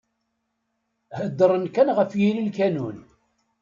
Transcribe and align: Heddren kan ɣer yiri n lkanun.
Heddren 1.17 1.65
kan 1.75 1.89
ɣer 1.97 2.07
yiri 2.19 2.41
n 2.41 2.47
lkanun. 2.49 2.97